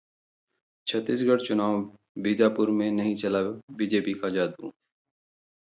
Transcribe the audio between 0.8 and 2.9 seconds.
छत्तीसगढ़ चुनाव: बीजापुर में